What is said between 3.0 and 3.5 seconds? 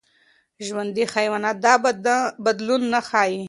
ښيي.